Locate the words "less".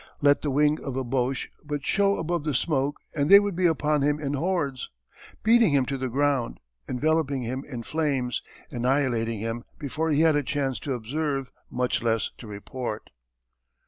12.01-12.31